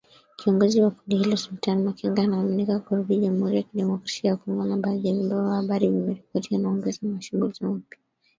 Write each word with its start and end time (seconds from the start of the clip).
Kiongozi 0.35 0.81
wa 0.81 0.91
kundi 0.91 1.17
hilo, 1.17 1.37
Sultani 1.37 1.83
Makenga 1.83 2.21
anaaminika 2.21 2.79
kurudi 2.79 3.17
Jamhuri 3.19 3.55
ya 3.57 3.63
Kidemokrasia 3.63 4.29
ya 4.29 4.35
Kongo 4.35 4.65
na 4.65 4.77
badhi 4.77 5.07
ya 5.07 5.13
vyombo 5.13 5.43
vya 5.43 5.53
habari 5.53 5.87
vimeripoti 5.87 6.55
anaongoza 6.55 6.99
mashambulizi 7.07 7.65
mapya 7.65 7.99